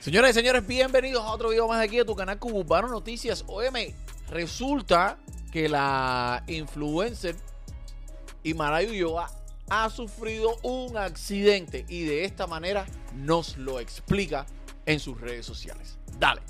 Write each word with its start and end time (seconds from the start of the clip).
Señoras 0.00 0.30
y 0.30 0.32
señores, 0.32 0.66
bienvenidos 0.66 1.22
a 1.22 1.30
otro 1.30 1.50
video 1.50 1.68
más 1.68 1.78
aquí 1.78 1.98
de 1.98 2.06
tu 2.06 2.16
canal 2.16 2.38
Cubano 2.38 2.88
Noticias. 2.88 3.44
OM, 3.46 3.74
resulta 4.30 5.18
que 5.52 5.68
la 5.68 6.42
influencer 6.46 7.36
Imara 8.42 8.80
Ulloa 8.80 9.30
ha 9.68 9.90
sufrido 9.90 10.56
un 10.62 10.96
accidente 10.96 11.84
y 11.86 12.04
de 12.04 12.24
esta 12.24 12.46
manera 12.46 12.86
nos 13.14 13.58
lo 13.58 13.78
explica 13.78 14.46
en 14.86 15.00
sus 15.00 15.20
redes 15.20 15.44
sociales. 15.44 15.98
Dale. 16.18 16.40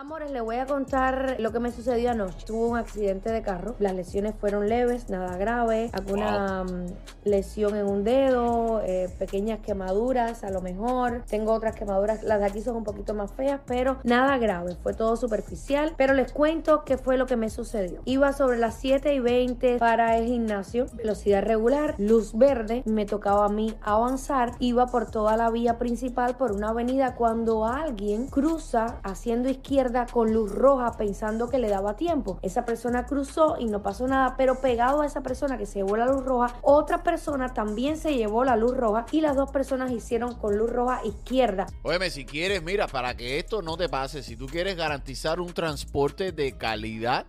Amores, 0.00 0.30
le 0.30 0.40
voy 0.40 0.56
a 0.56 0.64
contar 0.64 1.36
lo 1.40 1.52
que 1.52 1.60
me 1.60 1.70
sucedió 1.70 2.12
anoche. 2.12 2.46
Tuve 2.46 2.70
un 2.70 2.78
accidente 2.78 3.30
de 3.30 3.42
carro. 3.42 3.76
Las 3.78 3.94
lesiones 3.94 4.34
fueron 4.34 4.66
leves, 4.66 5.10
nada 5.10 5.36
grave. 5.36 5.90
Alguna 5.92 6.64
mm, 6.64 6.86
lesión 7.24 7.76
en 7.76 7.84
un 7.86 8.02
dedo, 8.02 8.80
eh, 8.82 9.14
pequeñas 9.18 9.58
quemaduras 9.60 10.42
a 10.42 10.48
lo 10.48 10.62
mejor. 10.62 11.24
Tengo 11.28 11.52
otras 11.52 11.76
quemaduras, 11.76 12.22
las 12.22 12.40
de 12.40 12.46
aquí 12.46 12.62
son 12.62 12.76
un 12.76 12.84
poquito 12.84 13.12
más 13.12 13.30
feas, 13.32 13.60
pero 13.66 13.98
nada 14.02 14.38
grave. 14.38 14.74
Fue 14.82 14.94
todo 14.94 15.16
superficial. 15.16 15.92
Pero 15.98 16.14
les 16.14 16.32
cuento 16.32 16.82
qué 16.86 16.96
fue 16.96 17.18
lo 17.18 17.26
que 17.26 17.36
me 17.36 17.50
sucedió. 17.50 18.00
Iba 18.06 18.32
sobre 18.32 18.56
las 18.56 18.76
7 18.76 19.12
y 19.12 19.20
20 19.20 19.76
para 19.76 20.16
el 20.16 20.24
gimnasio, 20.24 20.86
velocidad 20.94 21.42
regular, 21.42 21.96
luz 21.98 22.32
verde. 22.32 22.82
Me 22.86 23.04
tocaba 23.04 23.44
a 23.44 23.50
mí 23.50 23.74
avanzar. 23.82 24.52
Iba 24.60 24.86
por 24.86 25.10
toda 25.10 25.36
la 25.36 25.50
vía 25.50 25.76
principal 25.76 26.38
por 26.38 26.52
una 26.52 26.70
avenida 26.70 27.16
cuando 27.16 27.66
alguien 27.66 28.28
cruza 28.28 28.98
haciendo 29.02 29.50
izquierda 29.50 29.89
con 30.12 30.32
luz 30.32 30.52
roja 30.52 30.92
pensando 30.96 31.48
que 31.48 31.58
le 31.58 31.68
daba 31.68 31.96
tiempo. 31.96 32.38
Esa 32.42 32.64
persona 32.64 33.06
cruzó 33.06 33.56
y 33.58 33.66
no 33.66 33.82
pasó 33.82 34.06
nada, 34.06 34.34
pero 34.36 34.60
pegado 34.60 35.02
a 35.02 35.06
esa 35.06 35.22
persona 35.22 35.58
que 35.58 35.66
se 35.66 35.80
llevó 35.80 35.96
la 35.96 36.06
luz 36.06 36.24
roja, 36.24 36.54
otra 36.62 37.02
persona 37.02 37.52
también 37.52 37.96
se 37.96 38.14
llevó 38.14 38.44
la 38.44 38.56
luz 38.56 38.76
roja 38.76 39.06
y 39.10 39.20
las 39.20 39.36
dos 39.36 39.50
personas 39.50 39.90
hicieron 39.90 40.34
con 40.34 40.56
luz 40.56 40.70
roja 40.70 41.00
izquierda. 41.04 41.66
Óyeme, 41.82 42.10
si 42.10 42.24
quieres, 42.24 42.62
mira, 42.62 42.86
para 42.86 43.16
que 43.16 43.38
esto 43.38 43.62
no 43.62 43.76
te 43.76 43.88
pase, 43.88 44.22
si 44.22 44.36
tú 44.36 44.46
quieres 44.46 44.76
garantizar 44.76 45.40
un 45.40 45.52
transporte 45.52 46.32
de 46.32 46.56
calidad, 46.56 47.26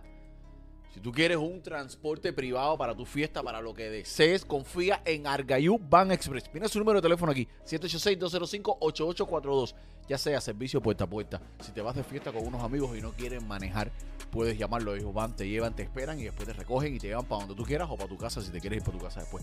si 0.92 1.00
tú 1.00 1.10
quieres 1.10 1.38
un 1.38 1.62
transporte 1.62 2.34
privado 2.34 2.76
para 2.76 2.94
tu 2.94 3.06
fiesta, 3.06 3.42
para 3.42 3.62
lo 3.62 3.72
que 3.72 3.88
desees, 3.88 4.44
confía 4.44 5.00
en 5.06 5.26
Argayú 5.26 5.78
Van 5.78 6.12
Express. 6.12 6.50
Mira 6.52 6.68
su 6.68 6.78
número 6.78 7.00
de 7.00 7.02
teléfono 7.02 7.32
aquí, 7.32 7.48
786-205-8842. 7.66 9.74
Ya 10.08 10.18
sea 10.18 10.38
servicio 10.40 10.82
puerta 10.82 11.04
a 11.04 11.06
puerta. 11.06 11.40
Si 11.60 11.70
te 11.72 11.80
vas 11.80 11.96
de 11.96 12.04
fiesta 12.04 12.30
con 12.30 12.46
unos 12.46 12.62
amigos 12.62 12.94
y 12.98 13.00
no 13.00 13.12
quieren 13.12 13.48
manejar, 13.48 13.90
puedes 14.30 14.58
llamarlo. 14.58 14.94
Ellos 14.94 15.14
van, 15.14 15.34
te 15.34 15.48
llevan, 15.48 15.74
te 15.74 15.84
esperan 15.84 16.18
y 16.18 16.24
después 16.24 16.46
te 16.46 16.52
recogen 16.52 16.94
y 16.94 16.98
te 16.98 17.06
llevan 17.06 17.24
para 17.24 17.46
donde 17.46 17.54
tú 17.54 17.64
quieras 17.64 17.88
o 17.90 17.96
para 17.96 18.08
tu 18.08 18.18
casa 18.18 18.42
si 18.42 18.50
te 18.50 18.60
quieres 18.60 18.76
ir 18.78 18.84
para 18.84 18.98
tu 18.98 19.04
casa 19.04 19.20
después. 19.20 19.42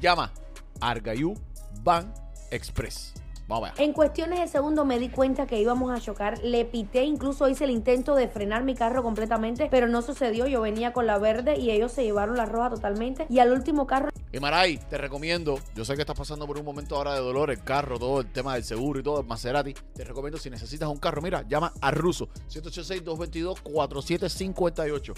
Llama 0.00 0.32
Argayú 0.80 1.34
Van 1.82 2.14
Express. 2.50 3.12
En 3.78 3.94
cuestiones 3.94 4.40
de 4.40 4.46
segundo 4.46 4.84
me 4.84 4.98
di 4.98 5.08
cuenta 5.08 5.46
que 5.46 5.58
íbamos 5.58 5.90
a 5.90 5.98
chocar. 6.00 6.38
Le 6.42 6.66
pité, 6.66 7.04
incluso 7.04 7.48
hice 7.48 7.64
el 7.64 7.70
intento 7.70 8.14
de 8.14 8.28
frenar 8.28 8.62
mi 8.62 8.74
carro 8.74 9.02
completamente, 9.02 9.68
pero 9.70 9.88
no 9.88 10.02
sucedió. 10.02 10.46
Yo 10.46 10.60
venía 10.60 10.92
con 10.92 11.06
la 11.06 11.16
verde 11.18 11.58
y 11.58 11.70
ellos 11.70 11.92
se 11.92 12.04
llevaron 12.04 12.36
la 12.36 12.44
roja 12.44 12.68
totalmente. 12.68 13.24
Y 13.30 13.38
al 13.38 13.52
último 13.52 13.86
carro. 13.86 14.10
Y 14.30 14.38
Maray, 14.38 14.76
te 14.90 14.98
recomiendo. 14.98 15.58
Yo 15.74 15.86
sé 15.86 15.94
que 15.94 16.02
estás 16.02 16.18
pasando 16.18 16.46
por 16.46 16.58
un 16.58 16.64
momento 16.66 16.96
ahora 16.96 17.14
de 17.14 17.20
dolor, 17.20 17.50
el 17.50 17.64
carro, 17.64 17.98
todo 17.98 18.20
el 18.20 18.30
tema 18.30 18.52
del 18.52 18.64
seguro 18.64 19.00
y 19.00 19.02
todo, 19.02 19.20
el 19.20 19.26
Maserati. 19.26 19.72
Te 19.94 20.04
recomiendo 20.04 20.38
si 20.38 20.50
necesitas 20.50 20.90
un 20.90 20.98
carro, 20.98 21.22
mira, 21.22 21.46
llama 21.48 21.72
a 21.80 21.90
Russo 21.90 22.28
186-222-4758 22.50 25.14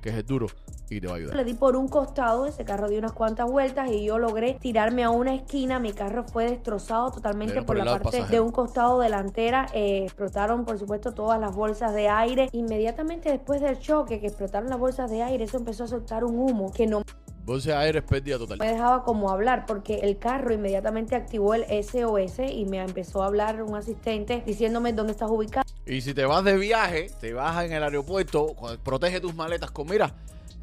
que 0.00 0.10
es 0.10 0.26
duro 0.26 0.46
y 0.88 1.00
te 1.00 1.06
va 1.06 1.14
a 1.14 1.16
ayudar. 1.16 1.36
Le 1.36 1.44
di 1.44 1.54
por 1.54 1.76
un 1.76 1.88
costado, 1.88 2.46
ese 2.46 2.64
carro 2.64 2.88
dio 2.88 2.98
unas 2.98 3.12
cuantas 3.12 3.50
vueltas 3.50 3.90
y 3.90 4.04
yo 4.04 4.18
logré 4.18 4.54
tirarme 4.60 5.04
a 5.04 5.10
una 5.10 5.34
esquina. 5.34 5.78
Mi 5.78 5.92
carro 5.92 6.24
fue 6.24 6.50
destrozado 6.50 7.10
totalmente 7.10 7.62
por, 7.62 7.76
la 7.76 7.98
parte 7.98 8.24
de 8.24 8.40
un 8.40 8.50
costado 8.50 9.00
delantera. 9.00 9.66
Eh, 9.72 10.04
explotaron, 10.04 10.64
por 10.64 10.78
supuesto, 10.78 11.12
todas 11.12 11.40
las 11.40 11.54
bolsas 11.54 11.94
de 11.94 12.08
aire. 12.08 12.48
Inmediatamente 12.52 13.30
después 13.30 13.60
del 13.60 13.78
choque, 13.78 14.20
que 14.20 14.26
explotaron 14.26 14.68
las 14.68 14.78
bolsas 14.78 15.10
de 15.10 15.22
aire, 15.22 15.44
eso 15.44 15.58
empezó 15.58 15.84
a 15.84 15.88
soltar 15.88 16.24
un 16.24 16.38
humo 16.38 16.72
que 16.72 16.86
no 16.86 17.02
Bolsa 17.44 17.70
de 17.70 17.76
aire 17.76 18.02
pérdida 18.02 18.38
total. 18.38 18.58
Me 18.58 18.68
dejaba 18.68 19.02
como 19.02 19.30
hablar 19.30 19.64
porque 19.66 20.00
el 20.00 20.18
carro 20.18 20.52
inmediatamente 20.52 21.16
activó 21.16 21.54
el 21.54 21.64
SOS 21.64 22.40
y 22.50 22.66
me 22.66 22.78
empezó 22.78 23.22
a 23.22 23.26
hablar 23.26 23.62
un 23.62 23.74
asistente 23.74 24.42
diciéndome 24.46 24.92
dónde 24.92 25.12
estás 25.12 25.30
ubicado. 25.30 25.64
Y 25.90 26.02
si 26.02 26.14
te 26.14 26.24
vas 26.24 26.44
de 26.44 26.56
viaje, 26.56 27.10
te 27.18 27.32
vas 27.32 27.64
en 27.64 27.72
el 27.72 27.82
aeropuerto, 27.82 28.54
protege 28.84 29.20
tus 29.20 29.34
maletas 29.34 29.72
con, 29.72 29.88
mira, 29.88 30.14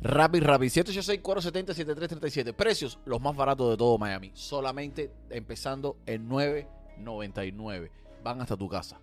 Rapid 0.02 0.42
Rapid, 0.42 0.68
786-470-7337. 0.70 2.54
Precios, 2.54 2.98
los 3.04 3.20
más 3.20 3.36
baratos 3.36 3.72
de 3.72 3.76
todo 3.76 3.98
Miami. 3.98 4.32
Solamente 4.34 5.12
empezando 5.30 5.98
en 6.06 6.30
9.99. 6.30 7.90
Van 8.24 8.40
hasta 8.40 8.56
tu 8.56 8.70
casa 8.70 9.02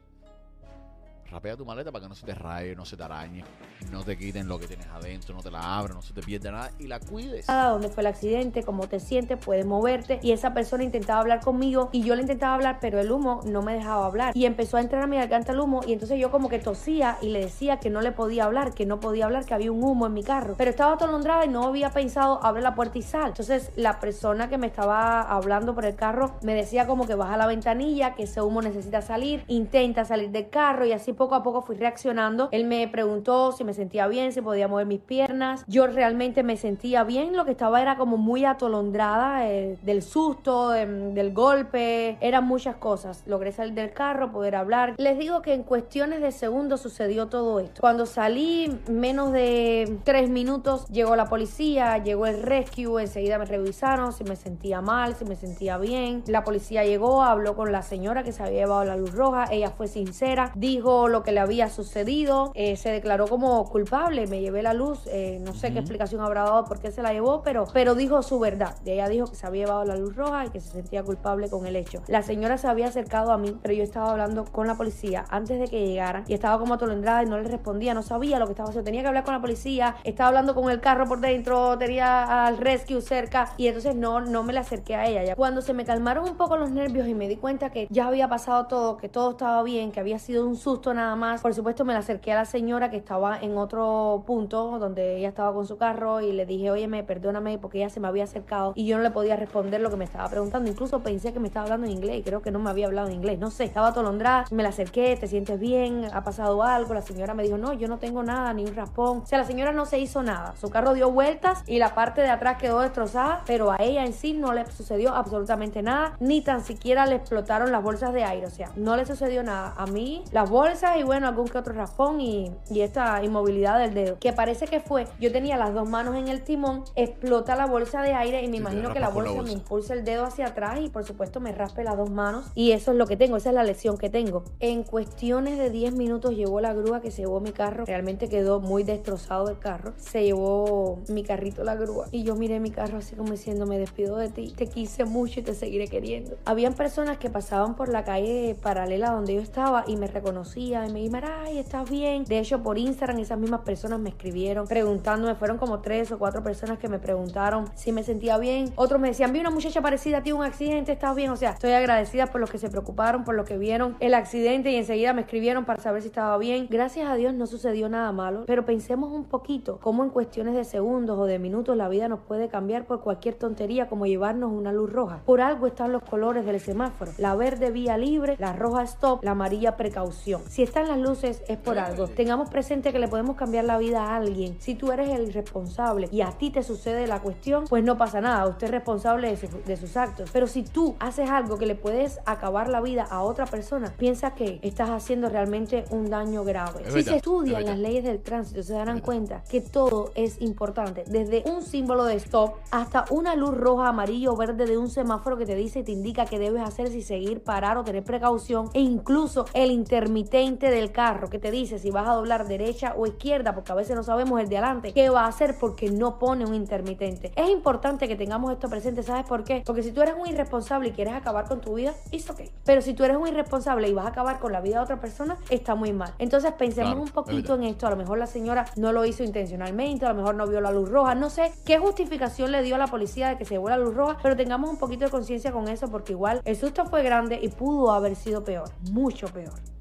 rapea 1.34 1.56
tu 1.56 1.64
maleta 1.64 1.90
para 1.90 2.04
que 2.04 2.08
no 2.08 2.14
se 2.14 2.24
te 2.24 2.32
raye, 2.32 2.76
no 2.76 2.84
se 2.84 2.96
te 2.96 3.02
arañe, 3.02 3.42
no 3.90 4.04
te 4.04 4.16
quiten 4.16 4.46
lo 4.46 4.56
que 4.56 4.68
tienes 4.68 4.86
adentro, 4.86 5.34
no 5.34 5.42
te 5.42 5.50
la 5.50 5.78
abran, 5.78 5.96
no 5.96 6.02
se 6.02 6.14
te 6.14 6.22
pierda 6.22 6.52
nada 6.52 6.70
y 6.78 6.86
la 6.86 7.00
cuides. 7.00 7.48
¿Dónde 7.48 7.88
fue 7.88 8.02
el 8.02 8.06
accidente? 8.06 8.62
¿Cómo 8.62 8.86
te 8.86 9.00
sientes? 9.00 9.36
Puedes 9.44 9.66
moverte. 9.66 10.20
Y 10.22 10.30
esa 10.30 10.54
persona 10.54 10.84
intentaba 10.84 11.20
hablar 11.20 11.40
conmigo 11.40 11.88
y 11.90 12.04
yo 12.04 12.14
le 12.14 12.22
intentaba 12.22 12.54
hablar, 12.54 12.78
pero 12.80 13.00
el 13.00 13.10
humo 13.10 13.40
no 13.46 13.62
me 13.62 13.74
dejaba 13.74 14.06
hablar. 14.06 14.36
Y 14.36 14.46
empezó 14.46 14.76
a 14.76 14.80
entrar 14.80 15.02
a 15.02 15.06
mi 15.08 15.16
garganta 15.16 15.50
el 15.50 15.58
humo 15.58 15.80
y 15.84 15.92
entonces 15.92 16.20
yo 16.20 16.30
como 16.30 16.48
que 16.48 16.60
tosía 16.60 17.18
y 17.20 17.30
le 17.30 17.40
decía 17.40 17.80
que 17.80 17.90
no 17.90 18.00
le 18.00 18.12
podía 18.12 18.44
hablar, 18.44 18.72
que 18.72 18.86
no 18.86 19.00
podía 19.00 19.24
hablar, 19.24 19.44
que 19.44 19.54
había 19.54 19.72
un 19.72 19.82
humo 19.82 20.06
en 20.06 20.14
mi 20.14 20.22
carro. 20.22 20.54
Pero 20.56 20.70
estaba 20.70 20.94
atolondrada 20.94 21.46
y 21.46 21.48
no 21.48 21.64
había 21.64 21.90
pensado 21.90 22.44
abre 22.44 22.62
la 22.62 22.76
puerta 22.76 22.96
y 22.96 23.02
sal. 23.02 23.28
Entonces 23.28 23.72
la 23.74 23.98
persona 23.98 24.48
que 24.48 24.56
me 24.56 24.68
estaba 24.68 25.22
hablando 25.22 25.74
por 25.74 25.84
el 25.84 25.96
carro 25.96 26.36
me 26.42 26.54
decía 26.54 26.86
como 26.86 27.08
que 27.08 27.16
baja 27.16 27.36
la 27.36 27.46
ventanilla, 27.46 28.14
que 28.14 28.22
ese 28.22 28.40
humo 28.40 28.62
necesita 28.62 29.02
salir, 29.02 29.42
intenta 29.48 30.04
salir 30.04 30.30
del 30.30 30.48
carro 30.48 30.86
y 30.86 30.92
así 30.92 31.12
poco 31.12 31.23
a 31.32 31.42
poco 31.42 31.62
fui 31.62 31.76
reaccionando. 31.76 32.48
Él 32.50 32.64
me 32.64 32.88
preguntó 32.88 33.52
si 33.52 33.64
me 33.64 33.74
sentía 33.74 34.06
bien, 34.08 34.32
si 34.32 34.40
podía 34.42 34.68
mover 34.68 34.86
mis 34.86 35.00
piernas. 35.00 35.64
Yo 35.68 35.86
realmente 35.86 36.42
me 36.42 36.56
sentía 36.56 37.04
bien. 37.04 37.36
Lo 37.36 37.44
que 37.44 37.52
estaba 37.52 37.80
era 37.80 37.96
como 37.96 38.16
muy 38.16 38.44
atolondrada 38.44 39.48
eh, 39.48 39.78
del 39.82 40.02
susto, 40.02 40.74
em, 40.74 41.14
del 41.14 41.32
golpe. 41.32 42.18
Eran 42.20 42.46
muchas 42.46 42.76
cosas. 42.76 43.22
Logré 43.26 43.52
salir 43.52 43.74
del 43.74 43.92
carro, 43.92 44.32
poder 44.32 44.56
hablar. 44.56 44.94
Les 44.98 45.18
digo 45.18 45.42
que 45.42 45.54
en 45.54 45.62
cuestiones 45.62 46.20
de 46.20 46.32
segundos 46.32 46.80
sucedió 46.80 47.28
todo 47.28 47.60
esto. 47.60 47.80
Cuando 47.80 48.06
salí, 48.06 48.80
menos 48.88 49.32
de 49.32 49.98
tres 50.04 50.28
minutos, 50.28 50.88
llegó 50.88 51.16
la 51.16 51.26
policía, 51.26 51.98
llegó 51.98 52.26
el 52.26 52.42
rescue. 52.42 53.02
Enseguida 53.02 53.38
me 53.38 53.44
revisaron 53.44 54.12
si 54.12 54.24
me 54.24 54.36
sentía 54.36 54.80
mal, 54.80 55.14
si 55.14 55.24
me 55.24 55.36
sentía 55.36 55.78
bien. 55.78 56.22
La 56.26 56.44
policía 56.44 56.84
llegó, 56.84 57.22
habló 57.22 57.54
con 57.54 57.72
la 57.72 57.82
señora 57.82 58.22
que 58.22 58.32
se 58.32 58.42
había 58.42 58.60
llevado 58.60 58.84
la 58.84 58.96
luz 58.96 59.12
roja. 59.12 59.46
Ella 59.50 59.70
fue 59.70 59.88
sincera, 59.88 60.52
dijo 60.54 61.08
lo 61.14 61.22
que 61.22 61.30
le 61.30 61.38
había 61.38 61.68
sucedido, 61.68 62.50
eh, 62.54 62.76
se 62.76 62.90
declaró 62.90 63.28
como 63.28 63.64
culpable, 63.70 64.26
me 64.26 64.40
llevé 64.40 64.62
la 64.62 64.74
luz, 64.74 65.06
eh, 65.06 65.38
no 65.40 65.54
sé 65.54 65.72
qué 65.72 65.78
explicación 65.78 66.20
habrá 66.20 66.42
dado 66.42 66.64
por 66.64 66.80
qué 66.80 66.90
se 66.90 67.02
la 67.02 67.12
llevó, 67.12 67.42
pero, 67.42 67.66
pero 67.72 67.94
dijo 67.94 68.20
su 68.22 68.40
verdad. 68.40 68.74
Y 68.84 68.90
ella 68.90 69.08
dijo 69.08 69.26
que 69.28 69.36
se 69.36 69.46
había 69.46 69.66
llevado 69.66 69.84
la 69.84 69.96
luz 69.96 70.16
roja 70.16 70.46
y 70.46 70.48
que 70.50 70.60
se 70.60 70.70
sentía 70.70 71.04
culpable 71.04 71.48
con 71.48 71.66
el 71.66 71.76
hecho. 71.76 72.02
La 72.08 72.22
señora 72.22 72.58
se 72.58 72.66
había 72.66 72.88
acercado 72.88 73.30
a 73.30 73.38
mí, 73.38 73.56
pero 73.62 73.74
yo 73.74 73.84
estaba 73.84 74.10
hablando 74.10 74.44
con 74.44 74.66
la 74.66 74.74
policía 74.76 75.24
antes 75.30 75.60
de 75.60 75.68
que 75.68 75.86
llegara 75.86 76.24
y 76.26 76.34
estaba 76.34 76.58
como 76.58 76.74
atolondrada 76.74 77.22
y 77.22 77.26
no 77.26 77.38
le 77.38 77.48
respondía, 77.48 77.94
no 77.94 78.02
sabía 78.02 78.40
lo 78.40 78.46
que 78.46 78.52
estaba 78.52 78.70
haciendo. 78.70 78.84
Tenía 78.84 79.02
que 79.02 79.08
hablar 79.08 79.24
con 79.24 79.34
la 79.34 79.40
policía, 79.40 79.94
estaba 80.02 80.28
hablando 80.28 80.54
con 80.54 80.68
el 80.70 80.80
carro 80.80 81.06
por 81.06 81.20
dentro, 81.20 81.78
tenía 81.78 82.46
al 82.46 82.58
rescue 82.58 83.00
cerca 83.02 83.52
y 83.56 83.68
entonces 83.68 83.94
no, 83.94 84.20
no 84.20 84.42
me 84.42 84.52
le 84.52 84.58
acerqué 84.58 84.96
a 84.96 85.06
ella. 85.06 85.36
Cuando 85.36 85.62
se 85.62 85.74
me 85.74 85.84
calmaron 85.84 86.28
un 86.28 86.36
poco 86.36 86.56
los 86.56 86.70
nervios 86.70 87.06
y 87.06 87.14
me 87.14 87.28
di 87.28 87.36
cuenta 87.36 87.70
que 87.70 87.86
ya 87.90 88.08
había 88.08 88.28
pasado 88.28 88.66
todo, 88.66 88.96
que 88.96 89.08
todo 89.08 89.30
estaba 89.30 89.62
bien, 89.62 89.92
que 89.92 90.00
había 90.00 90.18
sido 90.18 90.46
un 90.46 90.56
susto 90.56 90.93
nada 90.94 91.16
más, 91.16 91.42
por 91.42 91.54
supuesto 91.54 91.84
me 91.84 91.92
la 91.92 92.00
acerqué 92.00 92.32
a 92.32 92.36
la 92.36 92.44
señora 92.44 92.90
que 92.90 92.96
estaba 92.96 93.38
en 93.38 93.56
otro 93.56 94.24
punto 94.26 94.78
donde 94.78 95.18
ella 95.18 95.28
estaba 95.28 95.52
con 95.52 95.66
su 95.66 95.76
carro 95.76 96.20
y 96.20 96.32
le 96.32 96.46
dije, 96.46 96.70
oye, 96.70 96.88
perdóname 97.02 97.58
porque 97.58 97.78
ella 97.78 97.90
se 97.90 98.00
me 98.00 98.08
había 98.08 98.24
acercado 98.24 98.72
y 98.74 98.86
yo 98.86 98.96
no 98.96 99.02
le 99.02 99.10
podía 99.10 99.36
responder 99.36 99.80
lo 99.80 99.90
que 99.90 99.96
me 99.96 100.04
estaba 100.04 100.28
preguntando. 100.28 100.70
Incluso 100.70 101.00
pensé 101.00 101.32
que 101.32 101.40
me 101.40 101.48
estaba 101.48 101.64
hablando 101.64 101.86
en 101.86 101.92
inglés 101.92 102.18
y 102.18 102.22
creo 102.22 102.42
que 102.42 102.50
no 102.50 102.58
me 102.58 102.70
había 102.70 102.86
hablado 102.86 103.08
en 103.08 103.14
inglés. 103.14 103.38
No 103.38 103.50
sé, 103.50 103.64
estaba 103.64 103.88
atolondrada, 103.88 104.44
me 104.50 104.62
la 104.62 104.68
acerqué, 104.70 105.16
¿te 105.16 105.26
sientes 105.26 105.58
bien? 105.58 106.08
¿Ha 106.12 106.22
pasado 106.24 106.62
algo? 106.62 106.94
La 106.94 107.02
señora 107.02 107.34
me 107.34 107.42
dijo, 107.42 107.58
no, 107.58 107.72
yo 107.72 107.88
no 107.88 107.98
tengo 107.98 108.22
nada, 108.22 108.52
ni 108.52 108.64
un 108.64 108.74
raspón. 108.74 109.18
O 109.18 109.26
sea, 109.26 109.38
la 109.38 109.44
señora 109.44 109.72
no 109.72 109.86
se 109.86 109.98
hizo 109.98 110.22
nada. 110.22 110.54
Su 110.60 110.70
carro 110.70 110.94
dio 110.94 111.10
vueltas 111.10 111.62
y 111.66 111.78
la 111.78 111.94
parte 111.94 112.20
de 112.20 112.28
atrás 112.28 112.58
quedó 112.58 112.80
destrozada, 112.80 113.42
pero 113.46 113.72
a 113.72 113.76
ella 113.78 114.04
en 114.04 114.12
sí 114.12 114.32
no 114.32 114.52
le 114.52 114.64
sucedió 114.70 115.14
absolutamente 115.14 115.82
nada, 115.82 116.16
ni 116.20 116.40
tan 116.42 116.62
siquiera 116.62 117.06
le 117.06 117.16
explotaron 117.16 117.72
las 117.72 117.82
bolsas 117.82 118.12
de 118.12 118.24
aire. 118.24 118.46
O 118.46 118.50
sea, 118.50 118.70
no 118.76 118.96
le 118.96 119.06
sucedió 119.06 119.42
nada. 119.42 119.74
A 119.76 119.86
mí, 119.86 120.22
las 120.32 120.48
bolsas 120.50 120.83
y 120.98 121.02
bueno, 121.02 121.26
algún 121.28 121.48
que 121.48 121.58
otro 121.58 121.72
raspón 121.74 122.20
y, 122.20 122.50
y 122.70 122.80
esta 122.80 123.22
inmovilidad 123.24 123.78
del 123.78 123.94
dedo. 123.94 124.18
Que 124.18 124.32
parece 124.32 124.66
que 124.66 124.80
fue, 124.80 125.06
yo 125.20 125.32
tenía 125.32 125.56
las 125.56 125.74
dos 125.74 125.88
manos 125.88 126.16
en 126.16 126.28
el 126.28 126.42
timón, 126.42 126.84
explota 126.94 127.56
la 127.56 127.66
bolsa 127.66 128.02
de 128.02 128.12
aire 128.14 128.42
y 128.42 128.48
me 128.48 128.54
Sí, 128.54 128.58
imagino 128.58 128.92
que 128.92 129.00
la 129.00 129.10
con 129.10 129.24
la 129.24 129.30
bolsa, 129.30 129.32
me 129.32 129.50
bolsa. 129.50 129.52
impulsa 129.52 129.94
el 129.94 130.04
dedo 130.04 130.24
hacia 130.24 130.46
atrás 130.46 130.78
y 130.80 130.88
por 130.88 131.04
supuesto 131.04 131.40
me 131.40 131.52
raspe 131.52 131.84
las 131.84 131.96
dos 131.96 132.10
manos. 132.10 132.46
Y 132.54 132.72
eso 132.72 132.92
es 132.92 132.96
lo 132.96 133.06
que 133.06 133.16
tengo, 133.16 133.36
esa 133.36 133.50
es 133.50 133.54
la 133.54 133.62
lesión 133.64 133.98
que 133.98 134.10
tengo. 134.10 134.44
En 134.60 134.82
cuestiones 134.82 135.58
de 135.58 135.70
10 135.70 135.94
minutos 135.94 136.34
llegó 136.34 136.60
la 136.60 136.72
grúa 136.72 137.00
que 137.00 137.10
se 137.10 137.22
llevó 137.22 137.40
mi 137.40 137.52
carro. 137.52 137.84
Realmente 137.86 138.28
quedó 138.28 138.60
muy 138.60 138.82
destrozado 138.82 139.48
el 139.48 139.58
carro. 139.58 139.92
Se 139.96 140.24
llevó 140.24 141.00
mi 141.08 141.22
carrito 141.22 141.64
la 141.64 141.74
grúa. 141.74 142.06
Y 142.10 142.22
yo 142.24 142.36
miré 142.36 142.60
mi 142.60 142.70
carro 142.70 142.98
así 142.98 143.14
como 143.16 143.32
diciendo, 143.32 143.66
me 143.66 143.78
despido 143.78 144.16
de 144.16 144.28
ti. 144.28 144.52
Te 144.56 144.66
quise 144.68 145.04
mucho 145.04 145.40
y 145.40 145.42
te 145.42 145.54
seguiré 145.54 145.88
queriendo. 145.88 146.36
Habían 146.44 146.74
personas 146.74 147.18
que 147.18 147.30
pasaban 147.30 147.74
por 147.74 147.88
la 147.88 148.04
calle 148.04 148.56
paralela 148.62 149.10
donde 149.10 149.34
yo 149.34 149.40
estaba 149.40 149.84
y 149.86 149.96
me 149.96 150.06
reconocían 150.06 150.73
y 150.82 150.92
me 150.92 151.00
dijeron, 151.00 151.30
ay, 151.44 151.58
¿estás 151.58 151.88
bien? 151.88 152.24
De 152.24 152.38
hecho, 152.38 152.62
por 152.62 152.78
Instagram 152.78 153.18
esas 153.20 153.38
mismas 153.38 153.60
personas 153.60 154.00
me 154.00 154.08
escribieron 154.08 154.66
preguntándome. 154.66 155.34
Fueron 155.36 155.58
como 155.58 155.80
tres 155.80 156.10
o 156.10 156.18
cuatro 156.18 156.42
personas 156.42 156.78
que 156.78 156.88
me 156.88 156.98
preguntaron 156.98 157.68
si 157.74 157.92
me 157.92 158.02
sentía 158.02 158.38
bien. 158.38 158.72
Otros 158.76 159.00
me 159.00 159.08
decían, 159.08 159.32
vi 159.32 159.40
una 159.40 159.50
muchacha 159.50 159.80
parecida 159.80 160.18
a 160.18 160.22
ti, 160.22 160.32
un 160.32 160.42
accidente, 160.42 160.92
¿estás 160.92 161.14
bien? 161.14 161.30
O 161.30 161.36
sea, 161.36 161.50
estoy 161.50 161.72
agradecida 161.72 162.26
por 162.26 162.40
los 162.40 162.50
que 162.50 162.58
se 162.58 162.70
preocuparon, 162.70 163.24
por 163.24 163.34
los 163.34 163.46
que 163.46 163.56
vieron 163.56 163.96
el 164.00 164.14
accidente 164.14 164.72
y 164.72 164.76
enseguida 164.76 165.12
me 165.12 165.22
escribieron 165.22 165.64
para 165.64 165.80
saber 165.80 166.02
si 166.02 166.08
estaba 166.08 166.36
bien. 166.38 166.66
Gracias 166.68 167.08
a 167.08 167.14
Dios 167.14 167.34
no 167.34 167.46
sucedió 167.46 167.88
nada 167.88 168.10
malo, 168.10 168.44
pero 168.46 168.64
pensemos 168.64 169.12
un 169.12 169.24
poquito 169.24 169.78
cómo 169.80 170.02
en 170.02 170.10
cuestiones 170.10 170.54
de 170.54 170.64
segundos 170.64 171.18
o 171.18 171.26
de 171.26 171.38
minutos 171.38 171.76
la 171.76 171.88
vida 171.88 172.08
nos 172.08 172.20
puede 172.20 172.48
cambiar 172.48 172.86
por 172.86 173.00
cualquier 173.00 173.36
tontería 173.36 173.86
como 173.88 174.06
llevarnos 174.06 174.52
una 174.52 174.72
luz 174.72 174.92
roja. 174.92 175.20
Por 175.24 175.40
algo 175.40 175.66
están 175.66 175.92
los 175.92 176.02
colores 176.02 176.44
del 176.44 176.58
semáforo. 176.60 177.12
La 177.18 177.36
verde 177.36 177.70
vía 177.70 177.96
libre, 177.96 178.36
la 178.38 178.52
roja 178.52 178.82
stop, 178.82 179.22
la 179.22 179.32
amarilla 179.32 179.76
precaución. 179.76 180.42
Si 180.48 180.62
están 180.64 180.88
las 180.88 180.98
luces 180.98 181.42
es 181.48 181.56
por 181.58 181.78
algo. 181.78 182.08
Tengamos 182.08 182.48
presente 182.50 182.92
que 182.92 182.98
le 182.98 183.08
podemos 183.08 183.36
cambiar 183.36 183.64
la 183.64 183.78
vida 183.78 184.02
a 184.04 184.16
alguien. 184.16 184.56
Si 184.60 184.74
tú 184.74 184.92
eres 184.92 185.10
el 185.10 185.32
responsable 185.32 186.08
y 186.12 186.20
a 186.22 186.30
ti 186.32 186.50
te 186.50 186.62
sucede 186.62 187.06
la 187.06 187.20
cuestión, 187.20 187.64
pues 187.68 187.84
no 187.84 187.96
pasa 187.96 188.20
nada. 188.20 188.46
Usted 188.48 188.66
es 188.66 188.70
responsable 188.72 189.30
de, 189.30 189.36
su- 189.36 189.62
de 189.64 189.76
sus 189.76 189.96
actos. 189.96 190.30
Pero 190.32 190.46
si 190.46 190.62
tú 190.62 190.96
haces 190.98 191.30
algo 191.30 191.58
que 191.58 191.66
le 191.66 191.74
puedes 191.74 192.18
acabar 192.26 192.68
la 192.68 192.80
vida 192.80 193.06
a 193.10 193.22
otra 193.22 193.46
persona, 193.46 193.92
piensa 193.96 194.34
que 194.34 194.58
estás 194.62 194.90
haciendo 194.90 195.28
realmente 195.28 195.84
un 195.90 196.10
daño 196.10 196.44
grave. 196.44 196.82
Es 196.82 196.88
si 196.88 196.94
verdad, 196.94 197.04
se 197.04 197.10
es 197.10 197.16
estudian 197.16 197.64
las 197.66 197.78
leyes 197.78 198.04
del 198.04 198.20
tránsito, 198.20 198.62
se 198.62 198.72
darán 198.72 199.00
cuenta 199.00 199.42
que 199.50 199.60
todo 199.60 200.10
es 200.14 200.40
importante. 200.40 201.04
Desde 201.06 201.42
un 201.46 201.62
símbolo 201.62 202.04
de 202.04 202.16
stop 202.16 202.54
hasta 202.70 203.04
una 203.10 203.34
luz 203.34 203.54
roja, 203.54 203.88
amarillo 203.88 204.32
o 204.32 204.36
verde 204.36 204.66
de 204.66 204.78
un 204.78 204.88
semáforo 204.90 205.36
que 205.36 205.46
te 205.46 205.54
dice 205.54 205.80
y 205.80 205.82
te 205.84 205.92
indica 205.92 206.26
qué 206.26 206.38
debes 206.38 206.62
hacer 206.62 206.88
si 206.88 207.02
seguir, 207.02 207.42
parar 207.42 207.78
o 207.78 207.84
tener 207.84 208.02
precaución. 208.04 208.70
E 208.74 208.80
incluso 208.80 209.46
el 209.54 209.70
intermitente 209.70 210.53
del 210.58 210.92
carro 210.92 211.28
que 211.28 211.38
te 211.38 211.50
dice 211.50 211.78
si 211.78 211.90
vas 211.90 212.08
a 212.08 212.14
doblar 212.14 212.46
derecha 212.46 212.94
o 212.96 213.06
izquierda, 213.06 213.54
porque 213.54 213.72
a 213.72 213.74
veces 213.74 213.96
no 213.96 214.02
sabemos 214.02 214.40
el 214.40 214.48
de 214.48 214.58
adelante 214.58 214.92
qué 214.92 215.10
va 215.10 215.24
a 215.24 215.28
hacer 215.28 215.56
porque 215.58 215.90
no 215.90 216.18
pone 216.18 216.44
un 216.44 216.54
intermitente. 216.54 217.32
Es 217.36 217.48
importante 217.50 218.08
que 218.08 218.16
tengamos 218.16 218.52
esto 218.52 218.68
presente, 218.68 219.02
¿sabes 219.02 219.26
por 219.26 219.44
qué? 219.44 219.62
Porque 219.64 219.82
si 219.82 219.92
tú 219.92 220.02
eres 220.02 220.14
un 220.18 220.26
irresponsable 220.26 220.88
y 220.88 220.92
quieres 220.92 221.14
acabar 221.14 221.46
con 221.46 221.60
tu 221.60 221.74
vida, 221.74 221.94
es 222.12 222.28
ok. 222.30 222.42
Pero 222.64 222.80
si 222.80 222.94
tú 222.94 223.04
eres 223.04 223.16
un 223.16 223.28
irresponsable 223.28 223.88
y 223.88 223.92
vas 223.92 224.06
a 224.06 224.10
acabar 224.10 224.38
con 224.38 224.52
la 224.52 224.60
vida 224.60 224.76
de 224.76 224.82
otra 224.82 225.00
persona, 225.00 225.36
está 225.50 225.74
muy 225.74 225.92
mal. 225.92 226.14
Entonces 226.18 226.52
pensemos 226.52 226.92
Claro, 226.92 227.02
un 227.02 227.08
poquito 227.08 227.54
en 227.54 227.64
esto. 227.64 227.86
A 227.86 227.90
lo 227.90 227.96
mejor 227.96 228.18
la 228.18 228.26
señora 228.26 228.66
no 228.76 228.92
lo 228.92 229.04
hizo 229.04 229.24
intencionalmente, 229.24 230.06
a 230.06 230.10
lo 230.10 230.14
mejor 230.14 230.34
no 230.34 230.46
vio 230.46 230.60
la 230.60 230.70
luz 230.70 230.88
roja. 230.88 231.14
No 231.14 231.30
sé 231.30 231.52
qué 231.64 231.78
justificación 231.78 232.52
le 232.52 232.62
dio 232.62 232.74
a 232.74 232.78
la 232.78 232.86
policía 232.86 233.28
de 233.28 233.36
que 233.36 233.44
se 233.44 233.54
llevó 233.54 233.68
la 233.68 233.78
luz 233.78 233.94
roja, 233.94 234.18
pero 234.22 234.36
tengamos 234.36 234.70
un 234.70 234.76
poquito 234.76 235.04
de 235.04 235.10
conciencia 235.10 235.52
con 235.52 235.68
eso 235.68 235.88
porque 235.90 236.12
igual 236.12 236.40
el 236.44 236.56
susto 236.56 236.84
fue 236.86 237.02
grande 237.02 237.38
y 237.40 237.48
pudo 237.48 237.92
haber 237.92 238.16
sido 238.16 238.44
peor, 238.44 238.70
mucho 238.90 239.28
peor. 239.28 239.73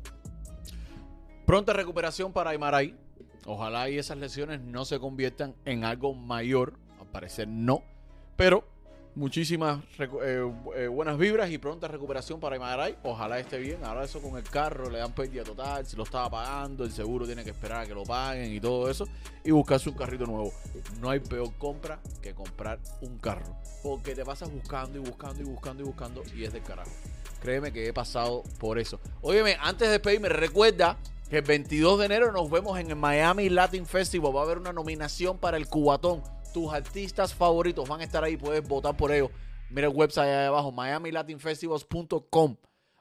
Pronta 1.53 1.71
recuperación 1.71 2.33
para 2.33 2.49
Aymaray. 2.49 2.95
Ojalá 3.45 3.87
y 3.87 3.99
esas 3.99 4.17
lesiones 4.17 4.59
no 4.59 4.85
se 4.85 4.97
conviertan 4.97 5.53
en 5.65 5.83
algo 5.83 6.15
mayor. 6.15 6.73
Al 6.99 7.05
parecer 7.05 7.47
no. 7.47 7.83
Pero 8.35 8.63
muchísimas 9.13 9.83
eh, 9.99 10.51
eh, 10.75 10.87
buenas 10.87 11.15
vibras 11.19 11.51
y 11.51 11.59
pronta 11.59 11.87
recuperación 11.87 12.39
para 12.39 12.55
Aymaray. 12.55 12.97
Ojalá 13.03 13.37
esté 13.37 13.59
bien. 13.59 13.85
Ahora 13.85 14.03
eso 14.03 14.19
con 14.19 14.35
el 14.35 14.43
carro 14.49 14.89
le 14.89 14.97
dan 14.97 15.13
pérdida 15.13 15.43
total. 15.43 15.85
Si 15.85 15.95
lo 15.95 16.05
estaba 16.05 16.27
pagando, 16.27 16.85
el 16.85 16.91
seguro 16.91 17.27
tiene 17.27 17.43
que 17.43 17.51
esperar 17.51 17.83
a 17.83 17.85
que 17.85 17.93
lo 17.93 18.01
paguen 18.01 18.51
y 18.51 18.59
todo 18.59 18.89
eso. 18.89 19.07
Y 19.43 19.51
buscarse 19.51 19.89
un 19.89 19.95
carrito 19.95 20.25
nuevo. 20.25 20.51
No 21.01 21.11
hay 21.11 21.19
peor 21.19 21.53
compra 21.59 21.99
que 22.19 22.33
comprar 22.33 22.79
un 23.01 23.19
carro. 23.19 23.55
Porque 23.83 24.15
te 24.15 24.25
pasas 24.25 24.51
buscando 24.51 24.97
y 24.97 25.01
buscando 25.01 25.43
y 25.43 25.45
buscando 25.45 25.83
y 25.83 25.85
buscando 25.85 26.23
y 26.35 26.45
es 26.45 26.51
del 26.51 26.63
carajo. 26.63 26.89
Créeme 27.43 27.71
que 27.71 27.89
he 27.89 27.93
pasado 27.93 28.41
por 28.57 28.79
eso. 28.79 28.99
Óyeme, 29.21 29.55
antes 29.61 29.87
de 29.87 29.91
despedirme, 29.91 30.29
recuerda 30.29 30.97
el 31.35 31.41
22 31.41 31.99
de 31.99 32.05
enero 32.05 32.31
nos 32.31 32.49
vemos 32.49 32.77
en 32.79 32.89
el 32.89 32.95
Miami 32.95 33.49
Latin 33.49 33.85
Festival. 33.85 34.35
Va 34.35 34.41
a 34.41 34.43
haber 34.43 34.57
una 34.59 34.73
nominación 34.73 35.37
para 35.37 35.57
el 35.57 35.67
Cubatón. 35.67 36.21
Tus 36.53 36.71
artistas 36.71 37.33
favoritos 37.33 37.87
van 37.89 38.01
a 38.01 38.03
estar 38.03 38.23
ahí. 38.23 38.37
Puedes 38.37 38.67
votar 38.67 38.95
por 38.95 39.11
ellos. 39.11 39.29
Mira 39.69 39.87
el 39.87 39.93
website 39.95 40.27
ahí 40.27 40.45
abajo, 40.45 40.71
miamilatinfestivals.com. 40.71 42.55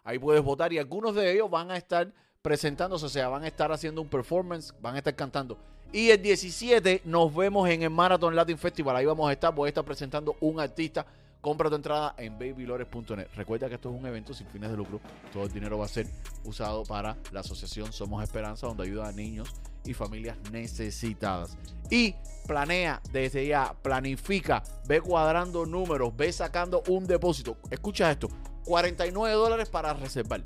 Ahí 0.04 0.18
puedes 0.18 0.42
votar 0.42 0.72
y 0.72 0.78
algunos 0.78 1.14
de 1.14 1.32
ellos 1.32 1.50
van 1.50 1.70
a 1.70 1.76
estar 1.76 2.12
presentándose, 2.40 3.06
o 3.06 3.08
sea, 3.08 3.28
van 3.28 3.44
a 3.44 3.46
estar 3.46 3.70
haciendo 3.70 4.00
un 4.00 4.08
performance, 4.08 4.74
van 4.80 4.94
a 4.94 4.98
estar 4.98 5.14
cantando. 5.14 5.58
Y 5.92 6.10
el 6.10 6.20
17 6.22 7.02
nos 7.04 7.34
vemos 7.34 7.68
en 7.68 7.82
el 7.82 7.90
Marathon 7.90 8.34
Latin 8.34 8.56
Festival. 8.56 8.96
Ahí 8.96 9.04
vamos 9.04 9.28
a 9.28 9.32
estar, 9.32 9.54
voy 9.54 9.66
a 9.66 9.68
estar 9.68 9.84
presentando 9.84 10.36
un 10.40 10.58
artista. 10.58 11.06
Compra 11.42 11.68
tu 11.68 11.74
entrada 11.74 12.14
en 12.18 12.38
babylores.net. 12.38 13.26
Recuerda 13.34 13.68
que 13.68 13.74
esto 13.74 13.90
es 13.90 14.00
un 14.00 14.06
evento 14.06 14.32
sin 14.32 14.46
fines 14.46 14.70
de 14.70 14.76
lucro. 14.76 15.00
Todo 15.32 15.42
el 15.42 15.52
dinero 15.52 15.76
va 15.76 15.86
a 15.86 15.88
ser 15.88 16.06
usado 16.44 16.84
para 16.84 17.16
la 17.32 17.40
asociación 17.40 17.92
Somos 17.92 18.22
Esperanza, 18.22 18.68
donde 18.68 18.84
ayuda 18.84 19.08
a 19.08 19.12
niños 19.12 19.52
y 19.84 19.92
familias 19.92 20.38
necesitadas. 20.52 21.58
Y 21.90 22.14
planea 22.46 23.02
desde 23.10 23.44
ya, 23.44 23.74
planifica, 23.82 24.62
ve 24.86 25.00
cuadrando 25.00 25.66
números, 25.66 26.16
ve 26.16 26.32
sacando 26.32 26.84
un 26.86 27.08
depósito. 27.08 27.56
Escucha 27.72 28.12
esto: 28.12 28.28
49 28.64 29.34
dólares 29.34 29.68
para 29.68 29.94
reservar 29.94 30.44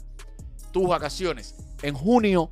tus 0.72 0.88
vacaciones 0.88 1.56
en 1.82 1.94
junio 1.94 2.50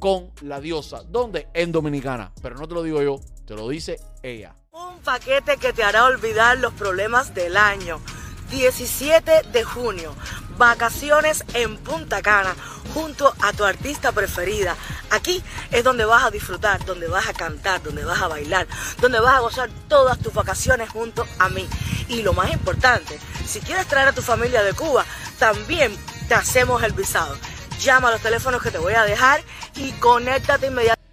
con 0.00 0.32
la 0.42 0.60
diosa. 0.60 1.04
¿Dónde? 1.04 1.46
En 1.54 1.70
Dominicana. 1.70 2.32
Pero 2.42 2.56
no 2.56 2.66
te 2.66 2.74
lo 2.74 2.82
digo 2.82 3.00
yo, 3.00 3.20
te 3.46 3.54
lo 3.54 3.68
dice 3.68 4.00
ella. 4.24 4.56
Paquete 5.04 5.58
que 5.58 5.74
te 5.74 5.84
hará 5.84 6.04
olvidar 6.04 6.56
los 6.58 6.72
problemas 6.72 7.34
del 7.34 7.58
año. 7.58 8.00
17 8.50 9.42
de 9.52 9.62
junio, 9.62 10.14
vacaciones 10.56 11.44
en 11.52 11.76
Punta 11.76 12.22
Cana 12.22 12.54
junto 12.94 13.34
a 13.42 13.52
tu 13.52 13.64
artista 13.64 14.12
preferida. 14.12 14.76
Aquí 15.10 15.42
es 15.70 15.84
donde 15.84 16.06
vas 16.06 16.24
a 16.24 16.30
disfrutar, 16.30 16.82
donde 16.86 17.06
vas 17.08 17.28
a 17.28 17.34
cantar, 17.34 17.82
donde 17.82 18.04
vas 18.04 18.22
a 18.22 18.28
bailar, 18.28 18.66
donde 19.00 19.20
vas 19.20 19.36
a 19.36 19.40
gozar 19.40 19.70
todas 19.88 20.18
tus 20.20 20.32
vacaciones 20.32 20.88
junto 20.88 21.26
a 21.38 21.50
mí. 21.50 21.68
Y 22.08 22.22
lo 22.22 22.32
más 22.32 22.50
importante, 22.50 23.18
si 23.46 23.60
quieres 23.60 23.86
traer 23.86 24.08
a 24.08 24.12
tu 24.12 24.22
familia 24.22 24.62
de 24.62 24.72
Cuba, 24.72 25.04
también 25.38 25.94
te 26.28 26.34
hacemos 26.34 26.82
el 26.82 26.92
visado. 26.92 27.36
Llama 27.78 28.08
a 28.08 28.12
los 28.12 28.22
teléfonos 28.22 28.62
que 28.62 28.70
te 28.70 28.78
voy 28.78 28.94
a 28.94 29.04
dejar 29.04 29.42
y 29.76 29.92
conéctate 29.92 30.68
inmediatamente. 30.68 31.04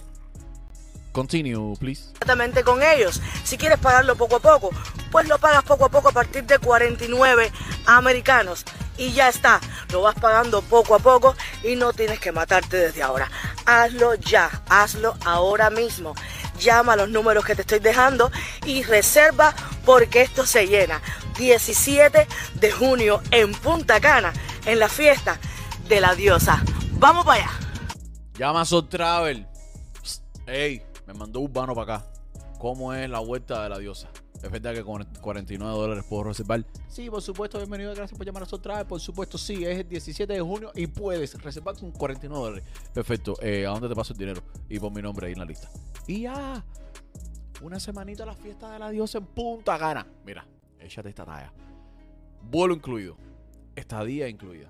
Continue, 1.12 1.76
please. 1.76 2.08
inmediatamente 2.08 2.64
con 2.64 2.82
ellos. 2.82 3.20
Si 3.44 3.56
quieres 3.58 3.78
pagarlo 3.78 4.16
poco 4.16 4.36
a 4.36 4.40
poco, 4.40 4.70
pues 5.10 5.28
lo 5.28 5.38
pagas 5.38 5.62
poco 5.64 5.86
a 5.86 5.88
poco 5.88 6.08
a 6.08 6.12
partir 6.12 6.44
de 6.44 6.58
49 6.58 7.50
americanos. 7.86 8.64
Y 8.98 9.12
ya 9.12 9.28
está, 9.28 9.60
lo 9.90 10.02
vas 10.02 10.14
pagando 10.14 10.62
poco 10.62 10.94
a 10.94 10.98
poco 10.98 11.34
y 11.62 11.76
no 11.76 11.92
tienes 11.92 12.20
que 12.20 12.32
matarte 12.32 12.76
desde 12.76 13.02
ahora. 13.02 13.30
Hazlo 13.64 14.14
ya, 14.14 14.62
hazlo 14.68 15.16
ahora 15.24 15.70
mismo. 15.70 16.14
Llama 16.58 16.92
a 16.92 16.96
los 16.96 17.08
números 17.08 17.44
que 17.44 17.54
te 17.54 17.62
estoy 17.62 17.78
dejando 17.78 18.30
y 18.64 18.82
reserva 18.82 19.54
porque 19.84 20.22
esto 20.22 20.46
se 20.46 20.66
llena. 20.66 21.00
17 21.38 22.26
de 22.54 22.72
junio 22.72 23.22
en 23.30 23.52
Punta 23.52 24.00
Cana, 24.00 24.32
en 24.66 24.78
la 24.78 24.88
fiesta 24.88 25.38
de 25.88 26.00
la 26.00 26.14
diosa. 26.14 26.62
Vamos 26.92 27.24
para 27.24 27.44
allá. 27.44 27.50
Llama 28.38 28.62
a 28.62 28.88
Travel. 28.88 29.46
Psst, 30.02 30.22
Ey, 30.46 30.82
me 31.06 31.14
mandó 31.14 31.40
Urbano 31.40 31.74
para 31.74 31.96
acá. 31.96 32.06
¿Cómo 32.58 32.94
es 32.94 33.08
la 33.10 33.18
vuelta 33.18 33.62
de 33.64 33.68
la 33.68 33.78
diosa? 33.78 34.08
Es 34.42 34.50
verdad 34.50 34.74
que 34.74 34.82
con 34.82 35.04
49 35.20 35.72
dólares 35.72 36.04
puedo 36.08 36.24
reservar. 36.24 36.64
Sí, 36.88 37.08
por 37.08 37.22
supuesto, 37.22 37.58
bienvenido. 37.58 37.94
Gracias 37.94 38.16
por 38.18 38.26
llamar 38.26 38.42
a 38.42 38.46
Soul 38.46 38.60
Travel. 38.60 38.86
Por 38.86 39.00
supuesto, 39.00 39.38
sí, 39.38 39.64
es 39.64 39.78
el 39.78 39.88
17 39.88 40.32
de 40.32 40.40
junio 40.40 40.72
y 40.74 40.88
puedes 40.88 41.40
reservar 41.40 41.76
con 41.78 41.92
49 41.92 42.44
dólares. 42.44 42.64
Perfecto. 42.92 43.36
Eh, 43.40 43.64
¿A 43.66 43.70
dónde 43.70 43.88
te 43.88 43.94
paso 43.94 44.12
el 44.12 44.18
dinero? 44.18 44.42
Y 44.68 44.80
pon 44.80 44.92
mi 44.92 45.00
nombre 45.00 45.28
ahí 45.28 45.32
en 45.34 45.38
la 45.38 45.44
lista. 45.44 45.68
Y 46.08 46.22
ya. 46.22 46.64
Una 47.60 47.78
semanita 47.78 48.24
a 48.24 48.26
la 48.26 48.34
fiesta 48.34 48.72
de 48.72 48.80
la 48.80 48.90
diosa 48.90 49.18
en 49.18 49.26
Punta 49.26 49.78
Cana. 49.78 50.04
Mira, 50.26 50.44
échate 50.80 51.08
esta 51.10 51.24
talla. 51.24 51.52
Vuelo 52.42 52.74
incluido. 52.74 53.16
Estadía 53.76 54.28
incluida. 54.28 54.68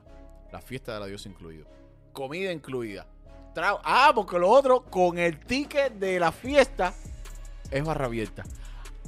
La 0.52 0.60
fiesta 0.60 0.92
de 0.92 1.00
la 1.00 1.06
diosa 1.06 1.30
incluido. 1.30 1.64
Comida 2.12 2.52
incluida. 2.52 3.06
Tra- 3.54 3.80
ah, 3.82 4.12
porque 4.14 4.38
lo 4.38 4.50
otro, 4.50 4.84
con 4.84 5.16
el 5.18 5.40
ticket 5.40 5.94
de 5.94 6.20
la 6.20 6.30
fiesta, 6.30 6.92
es 7.70 7.82
barra 7.82 8.04
abierta. 8.04 8.44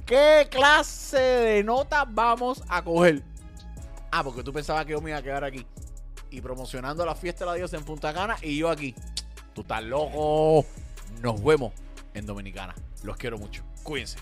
¿Qué 0.06 0.46
clase 0.50 1.18
de 1.18 1.64
nota 1.64 2.04
vamos 2.04 2.62
a 2.68 2.82
coger? 2.82 3.22
Ah, 4.10 4.22
porque 4.22 4.42
tú 4.42 4.52
pensabas 4.52 4.84
que 4.84 4.92
yo 4.92 5.00
me 5.00 5.10
iba 5.10 5.18
a 5.18 5.22
quedar 5.22 5.44
aquí. 5.44 5.66
Y 6.30 6.40
promocionando 6.42 7.06
la 7.06 7.14
fiesta 7.14 7.44
de 7.44 7.50
la 7.50 7.56
diosa 7.56 7.76
en 7.78 7.84
Punta 7.84 8.12
Cana 8.12 8.36
y 8.42 8.58
yo 8.58 8.68
aquí. 8.68 8.94
Tú 9.54 9.62
estás 9.62 9.82
loco. 9.82 10.66
Nos 11.22 11.42
vemos 11.42 11.72
en 12.12 12.26
Dominicana. 12.26 12.74
Los 13.02 13.16
quiero 13.16 13.38
mucho. 13.38 13.62
Cuídense. 13.82 14.18